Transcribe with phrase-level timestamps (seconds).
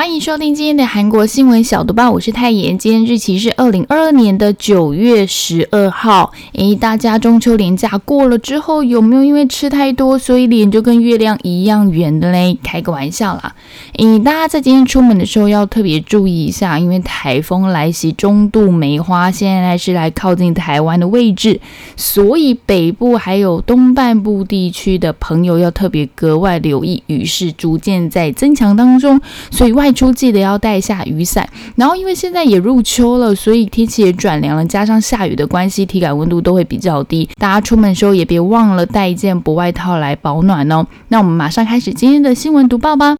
[0.00, 2.78] 欢迎收听今天的韩国新闻小读报，我是泰妍。
[2.78, 6.32] 今天日期是二零二二年的九月十二号。
[6.54, 12.58] 诶，大家中秋连假过了之后，有没有因为吃太多，所以脸就跟月亮一样圆的嘞？
[12.62, 13.54] 开个玩笑啦。
[13.98, 21.60] 诶，大家在今天出门的时候要特别注意一下，因为台风来袭，中度梅花现在是来靠近台湾的位置，
[21.98, 29.20] 所以北部还有东半部地区的朋友要特别格外留意，雨势逐渐在增强当中，
[29.50, 29.89] 所以外。
[29.92, 37.28] 出记得要带下雨伞，然后因为现在也入秋了，所以天气也转凉了，加上下雨的关系，体感温度都会比较低。
[37.38, 40.86] 大家出门的时候也别忘了带一件薄外套来保暖哦。
[41.08, 43.16] 那我们马上开始今天的新闻读报吧。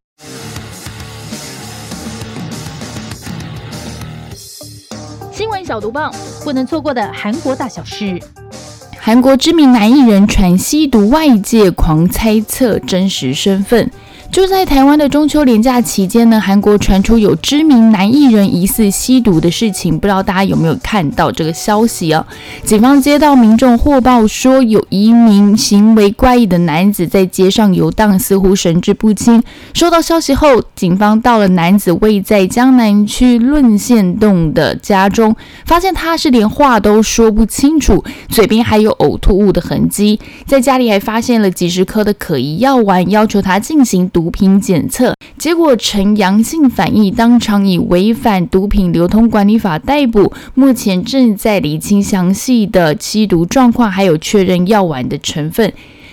[5.33, 6.11] 新闻小读报，
[6.45, 8.21] 不能错过的韩国大小事。
[8.99, 13.91] 韩国知名男艺人传吸毒，外界狂猜测真实身份。
[14.33, 22.25] 就在台湾的中秋连假期间呢，韩国传出有知名男艺人疑似吸毒的事情，不知道大家有没有看到这个消息啊？
[22.63, 29.43] 警方接到民众获报说，有一名行为怪异的男子在街上游荡，似乎神志不清。
[29.75, 35.35] 收到消息后，警方到了男子位在江南区论县洞的家中，
[35.67, 44.20] 发现他是连话都说不清楚，嘴边还有呕吐物的痕迹，在家里还发现了几十颗的可疑药丸，要求他进行毒。
[44.21, 50.31] 毒品检测结果呈阳性反应，当场以违反毒品流通管理法逮捕。
[50.55, 55.73] 目前正在厘清详细的吸毒状况，还有确认药丸的成分。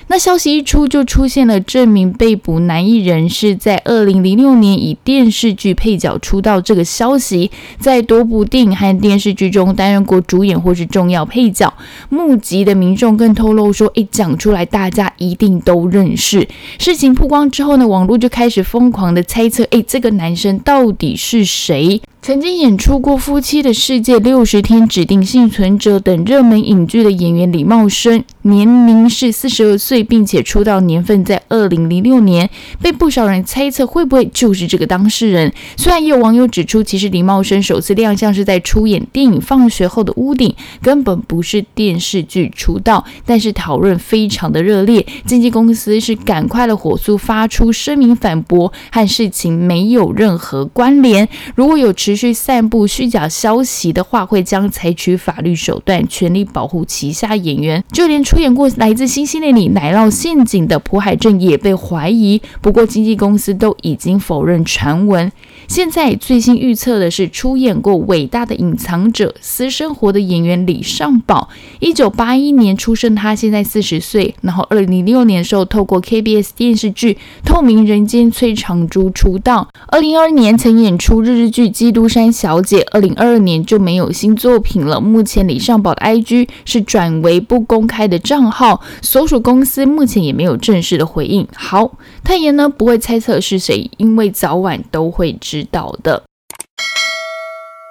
[0.10, 11.74] 那消息一出，就出现了证明被捕男艺人是在二零零六年以电视剧配角出道这个消息，在多部电影和电视剧中担任过主演或是重要配角。
[12.08, 16.48] 目击的民众更透露说：“诶，讲出来大家一定都认识。”
[16.80, 32.50] 事情曝光之后呢，网络就开始疯狂的猜测：“诶，这个男生到底是谁？”曾经演出过《夫妻的世界》《六十天指定幸存者》等热门影剧的演员李茂生，年龄是四十二岁，并且出道年份在二零零六年，
[32.82, 35.54] 被不少人猜测会不会就是这个当事人。
[35.78, 40.50] 虽然也有网友指出，其实李茂生首次亮相是在出演电影《放学后的屋顶》，
[40.82, 45.06] 根本不是电视剧出道，但是讨论非常的热烈。
[45.26, 51.30] 经纪公司是赶快的火速发出声明反驳，和事情没有任何关联。
[51.56, 57.82] 如果有持去散布虚假消息的话，会将采取法律手段，全力保护旗下演员。
[57.94, 65.32] 就连出演过来自星星的你奶酪陷阱的朴海镇也被怀疑，不过经纪公司都已经否认传闻。
[65.68, 74.34] 现在最新预测的是出演过《伟大的隐藏者》私生活的演员李尚宝，一九八一年出生，他现在四十岁。
[74.42, 77.14] 然后二零零六年时候，透过 KBS 电视剧
[77.46, 79.68] 《透明人间》崔长珠出道。
[79.88, 82.04] 二零二二年曾演出日日剧《基督》。
[82.08, 85.00] 山小姐，二零二二年就没有新作品了。
[85.00, 91.48] 目前李尚宝的 IG 是转为不公开的账号，所属公司目前也没有正式的回应。
[91.54, 91.92] 好，
[92.24, 96.24] 太妍呢不会猜测是谁，因为早晚都会知道的。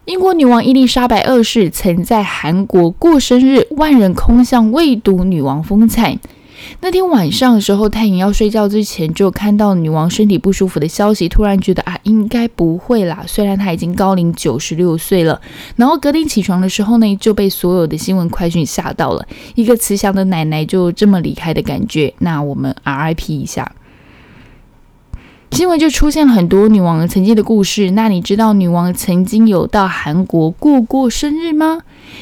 [0.05, 6.19] 英国女王伊丽莎白二世曾在韩国过生日，万人空巷未睹女王风采。
[6.81, 13.25] 那天晚上的时候，太阳要睡觉之前，就看到女王身体不舒服的消息，突然觉得啊，应该不会啦。
[13.27, 15.41] 虽然她已经高龄九十六岁了，
[15.77, 22.15] 然后隔天起床的时候呢，就被所有的新闻快讯吓到了，一个慈祥的奶奶就这么离开的感觉。
[22.21, 23.71] 那我们 RIP 一下。
[25.53, 27.93] 新闻就出现了很多女王曾经的故事。
[27.93, 31.81] 那你知道女王曾经有到韩国过过生日吗？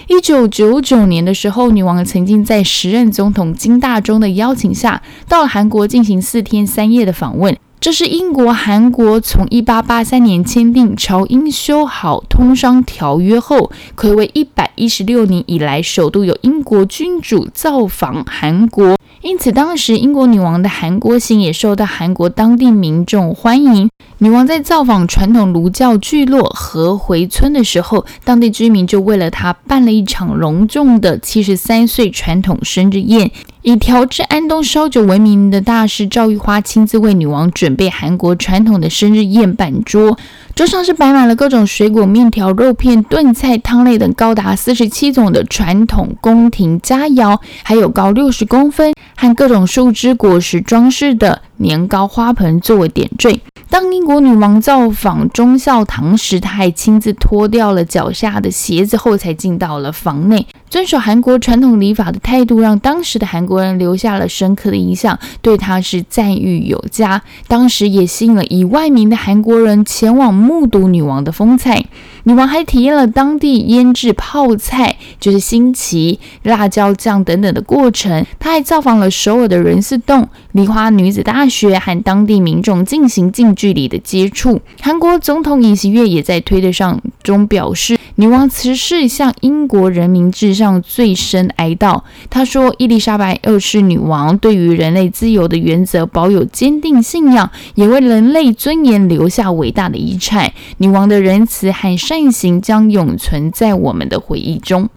[0.09, 7.57] 一九九九年的时候，女王曾经在时任总统金大中的邀请下，到了韩国进行四天三夜的访问。
[7.85, 18.97] 这是英国、韩国从一八八三年签订朝英修好通商条约后，可谓一百一十六年以来，首度有英国君主造访韩国。
[19.21, 23.91] 因此，当时英国女王的韩国行也受到韩国当地民众欢迎。
[24.17, 33.31] 女王在造访传统儒教聚落和回村的时候，当地居民就为了她办了一场隆重的七十三岁传统生日宴。
[33.65, 40.19] 以调制安东烧酒闻名的大师赵玉花亲自为女王准备韩国传统的生日宴板桌，
[40.55, 53.41] 桌上是摆满了各种水果、面条、肉片、炖菜、汤类等高达四十七种的传统宫廷佳肴，还有高六十公分和各种树枝果实装饰的年糕花盆作为点缀。
[53.71, 60.47] 当英国女王造访忠孝堂时，她还亲自脱掉了脚下的鞋子后才进到了房内。
[60.75, 67.23] 遵守韩国传统礼法的态度，让当时的韩国人留下了深刻的印象，对他是赞誉有加。
[67.47, 71.85] 当时也吸引了一万名的韩国人前往目睹女王的风采。
[72.25, 78.27] 女王还体验了当地腌制泡菜，就是新奇辣椒酱等等的过程。
[78.41, 84.61] 她还造访了首尔的仁寺洞、梨花女子大学，和当地民众进行近距离的接触。
[84.81, 92.03] 韩国总统尹锡悦也在推特上中表示，女王辞世向英国人民致上最深哀悼。
[92.31, 100.53] 他说，伊丽莎白二世女王对于人类自由的原则保有坚定信仰，也为人类尊严留下伟大的遗产。
[100.77, 101.99] 女王的仁慈和。
[102.05, 104.91] 善行将永存在我们的回忆中。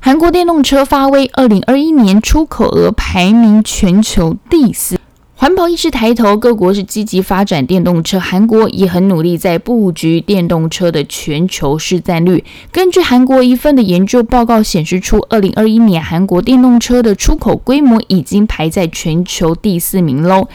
[0.00, 4.98] 韩国电动车发威，二零二一年出口额排名全球第四，
[5.44, 12.42] 环保意识抬头，各国是积极发展电动车，韩国也很努力在布局电动车的全球市占率。
[12.72, 20.48] 根据韩国一份的研究报告显示出，二零二一年韩国电动车的出口规模已经排在全球第四名喽。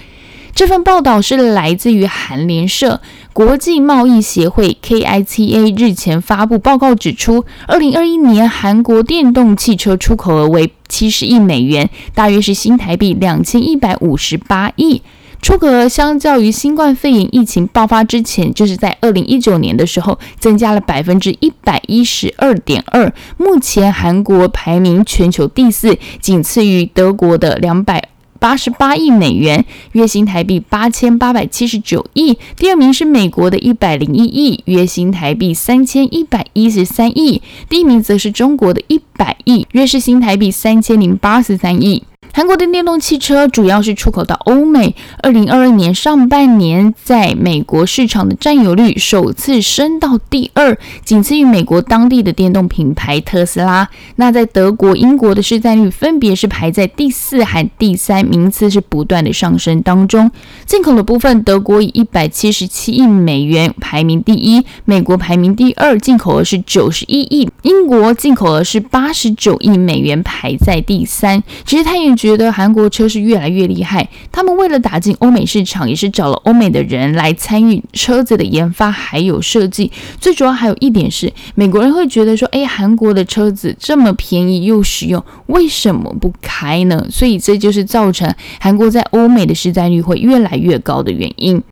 [0.54, 3.02] 这份报道是来自于韩联社。
[3.32, 15.02] 国际贸易协会 KITA 日前发布报告指出，二零二一年韩国电动汽车出口额为七十亿美元，大约是新台币两千一百五十八亿。
[15.42, 23.14] 出口额相较于新冠肺炎疫情爆发之前，就是在二零一九年的时候，增加了百分之一百一十二点二。
[23.38, 28.10] 目前韩国排名全球第四，仅次于德国的两百。
[28.40, 32.38] 八十八亿美元，月薪台币八千八百七十九亿。
[32.56, 37.42] 第二名是美国的一百零一亿，月薪台币三千一百一十三亿。
[37.68, 42.04] 第一名则是中国的一百亿，月是新台币三千零八十三亿。
[42.32, 44.96] 韩国的电动汽车主要是出口到欧美。
[45.24, 53.90] 二零二二年上半年，在美国市场的占有率首次升到第二，仅次于美国当地的电动品牌特斯拉。
[54.18, 60.30] 那在德国、英国的市占率分别是排在第四和第三，名次是不断的上升当中。
[60.66, 71.42] 进口的部分，德国以一百七十七亿美元排名第一，美国排名第二，进口额是九十一亿；英国进口额是八十九亿美元，排在第三。
[71.66, 72.19] 其实它也。
[72.20, 79.90] 觉得韩国车是越来越厉害，他们为了打进欧美市场，也是找了欧美的人来参与车子的研发还有设计。
[80.20, 87.08] 最主要还有一点是，美国人会觉得说，哎，韩国的车子这么便宜又实用，为什么不开呢？
[87.10, 88.30] 所以这就是造成
[88.60, 91.64] 韩国在欧美的市占率会越来越高的原因。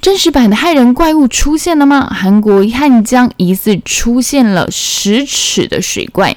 [0.00, 2.12] 真实版的害人怪物出现了吗？
[2.12, 6.36] 韩国汉江疑似出现了十尺的水怪。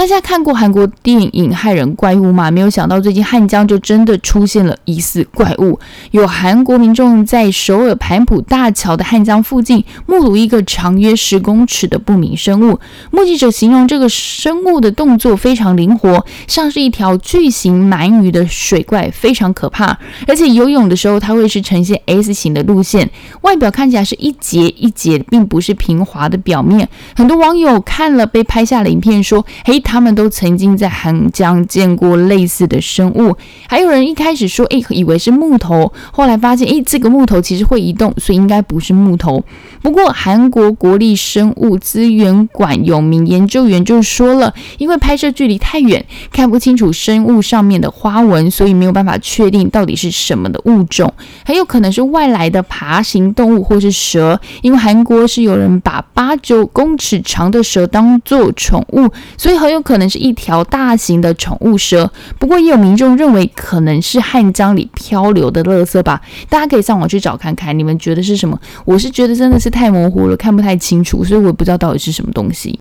[0.00, 2.50] 大家看过韩国电影《害人怪物》吗？
[2.50, 5.78] 没有想到最近汉江就真的出现了疑似怪物。
[6.12, 12.80] 有韩国民众在首尔盘浦大桥的汉江附近目睹一个长约十公尺的不明生物。
[13.10, 19.98] 目击者形容这个生物的动作非常灵活，像是一条巨型鳗鱼的水怪，非常可怕。
[20.26, 23.10] 而且游泳的时候，它会是呈现 S 型的路线，
[23.42, 26.88] 外表看起来是一节一节，并不是平滑的表面。
[27.14, 39.42] 很多网友看了被拍下的影片说：“嘿。”他们都曾经在韩江见过类似的生物，还有人一开始说，诶，以为是木头，后来发现，诶，这个木头其实会移动，所以应该不是木头。
[39.82, 51.12] 不过，韩国国立生物资源馆有名研究员就说了，因为拍摄距离太远，看不清楚生物上面的花纹，所以没有办法确定到底是什么的物种，
[51.44, 54.40] 很有可能是外来的爬行动物或是蛇。
[54.62, 59.79] 因为韩国是有人把八九公尺长的蛇当做宠物，所以很有。
[59.82, 66.20] 可能是一条大型的宠物蛇，不过也有民众认为可能是汉江里漂流的垃圾吧。
[66.48, 68.58] 大家可以上网去找看看，你们觉得是什么？
[68.84, 72.78] 我是觉得真的是太模糊了，看不太清楚，所以我不知道到底是什么东西。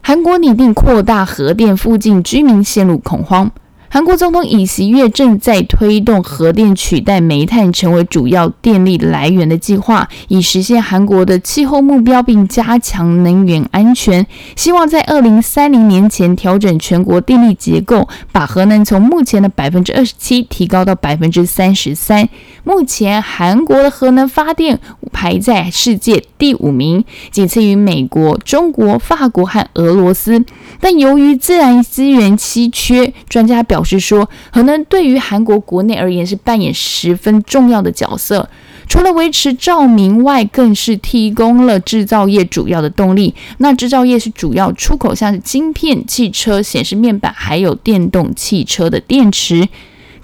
[0.00, 3.50] 韩国拟定扩大核电，附近居民陷入恐慌。
[3.94, 14.26] 韩国总统尹锡悦正在推动核电取代煤炭成为主要电力来源的计划，以实现韩国的气候目标，并加强能源安全。
[14.56, 22.28] 希望在二零三零年前调整全国电力结构，把核能从目前的百分之二十七提高到百分之三十三。
[22.64, 24.80] 目前韩国的核能发电
[25.12, 30.44] 排在世界第五名，仅次于美国、中国、法国和俄罗斯。
[30.80, 38.48] 但由于自然资源稀缺，专家表是说，核能对于韩国国内而言是扮演十分重要的角色。
[38.86, 43.34] 除了维持照明外，更是提供了制造业主要的动力。
[43.58, 49.68] 那制造业是主要出口，像是晶片、汽车显示面板，还有电动汽车的电池。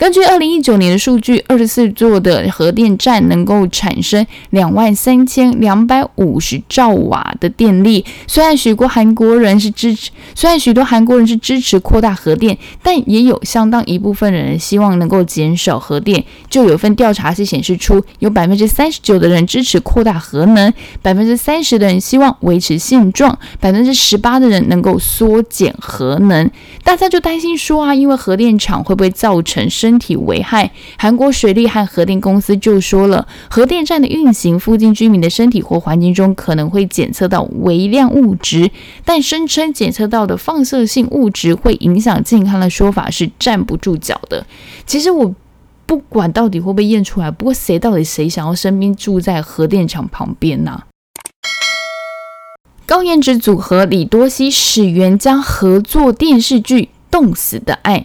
[0.00, 8.02] 根据二零一九年的数据，二十四座的核电站能够产生两万三千两百五十兆瓦的电力。
[8.26, 16.24] 虽然许多韩国人是支持，虽然许多韩国人是支持扩大核电，但也有相当一部分人希望能够减少核电。
[16.48, 26.50] 就有份调查是显示出，有百分之三十九的人支持扩大核能，百分之三十的人希望维持现状，百分之十八的人能够缩减核能。
[26.82, 38.70] 大家就担心说啊，因为核电厂会不会造成生身体危害，韩国水利和核电公司就说了，核电站的运行附近居民的身体或环境中可能会检测到微量物质，
[39.04, 44.46] 但声称检测到的放射性物质会影响健康的说法是站不住脚的。
[44.86, 45.34] 其实我
[45.86, 50.84] 不管到底会不会验出来，不过谁到底谁想要身边住在核电厂旁边呢？
[52.86, 57.98] 高颜值组合李多熙、史源将合作电视剧《冻死的爱》。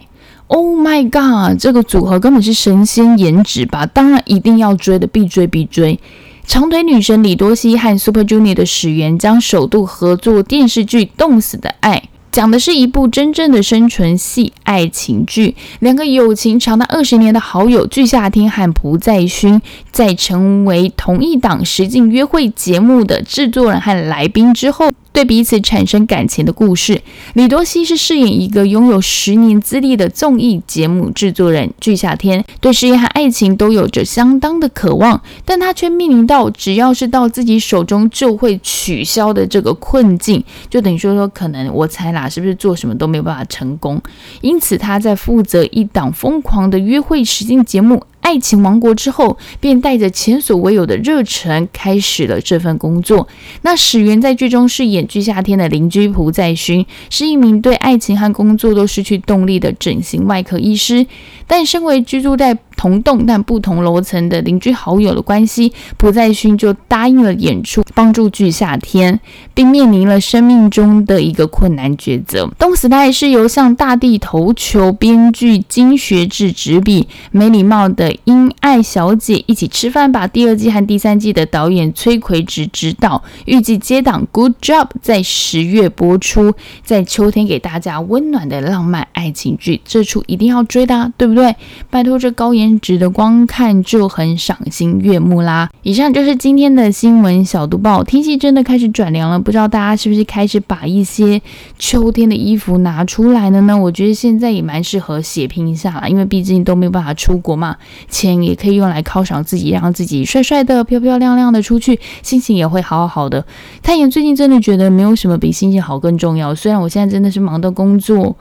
[0.48, 1.58] Oh my god！
[1.60, 3.84] 这个组合根本是神仙颜值吧？
[3.84, 5.98] 当然一定要追的，必追必追。
[6.46, 11.98] 长腿女神李多熙和 Super Junior 的始源将首度合作电视剧《冻死的爱》，
[12.30, 15.56] 讲的是一部真正的生存系爱情剧。
[15.80, 24.90] 两个友情长达二十年的好友具夏天和朴在勋，在成为同一档实境约会节目的制作人和来宾之后。
[25.16, 27.00] 对彼此产生感情的故事。
[27.32, 44.02] 李多熙是饰演一个拥有十年资历的综艺节目制作人，具夏天对事业和爱情都有着相当的渴望，但他却面临到只要是到自己手中就会取消的这个困境，就等于说说可能我才啦，是不是做什么都没有办法成功？
[44.40, 48.02] 因此他在负责一档疯狂的约会实境节目。
[48.22, 53.28] 爱情王国之后，便带着前所未有的热忱开始了这份工作。
[53.62, 61.06] 那史源在剧中饰演具夏天的邻居朴在勋，是一名对爱情和工作都失去动力的整形外科医师。
[61.46, 69.18] 但身为居住在同栋但不同楼层的邻居好友的关系，朴在勋就答应了演出，帮助具夏天，
[69.54, 72.48] 并面临了生命中的一个困难抉择。
[72.58, 78.14] 冻死的爱是由向大地投球编剧金学志执笔，没礼貌的。
[78.24, 80.26] 因爱小姐一起吃饭吧。
[80.26, 91.54] 第二季和第三季的导演崔奎植执导，预计接档 Good Job 在十月播出，在秋天给大家温暖的浪漫爱情剧，这出一定要追的，对不对？
[91.90, 95.68] 拜托，这高颜值得光看就很赏心悦目啦。
[95.82, 98.02] 以上就是今天的新闻小读报。
[98.02, 101.40] 天气真的开始转凉了，不知道大家是不是开始把一些
[101.78, 103.76] 秋天的衣服拿出来了呢？
[103.76, 107.76] 我觉得现在也蛮适合血拼一下啦，因为毕竟都没有办法出国嘛。
[108.08, 113.44] 钱也可以用来犒赏自己，让自己帅帅的、漂漂亮亮的出去，心情也会好好好的。
[113.82, 116.54] 太妍最近真的觉得没有什么比心情好更重要。
[116.54, 118.36] 虽然我现在真的是忙到工作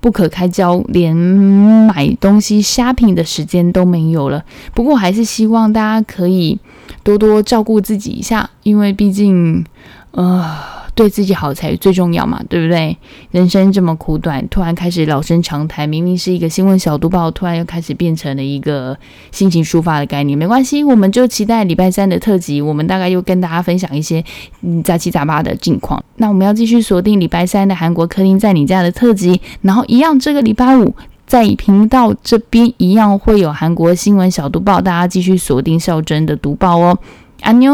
[0.00, 4.44] 不可开交，连买东西 shopping 的时间都没有了。
[4.74, 6.58] 不过还是希望大家可以
[7.02, 9.64] 多多照顾自己一下，因为毕竟，
[10.12, 10.79] 呃。
[10.94, 12.96] 对自己好才最重要嘛，对不对？
[13.30, 18.96] 人生这么苦短，突然开始老生常谈，明明是一个新闻小读报，突然又开始变成了一个
[19.30, 20.36] 心情抒发的概念。
[20.36, 24.22] 没关系，我们就期待礼拜三的特辑，我们大概又跟大家分享一些
[24.62, 26.02] 嗯杂七杂八的近况。
[26.16, 30.94] 那我们要继续锁定礼拜三的韩国客厅在你家的特辑，然后一样这个礼拜五
[31.26, 36.98] 在频道这边一样会有韩国新闻小读报，大家继续锁定孝真的读报哦。
[37.40, 37.72] 安妞。